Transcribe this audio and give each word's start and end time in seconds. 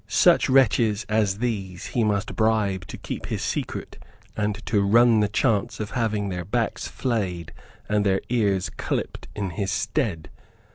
Such 0.07 0.49
wretches 0.49 1.03
as 1.09 1.37
these 1.37 1.85
he 1.93 2.03
must 2.03 2.35
bribe 2.35 2.87
to 2.87 2.97
keep 2.97 3.27
his 3.27 3.43
secret 3.43 3.99
and 4.35 4.55
to 4.65 4.81
run 4.81 5.19
the 5.19 5.27
chance 5.27 5.79
of 5.79 5.91
having 5.91 6.29
their 6.29 6.43
backs 6.43 6.87
flayed 6.87 7.53
and 7.87 8.03
their 8.03 8.21
ears 8.29 8.71
clipped 8.71 9.27
in 9.35 9.51
his 9.51 9.69
stead. 9.69 10.31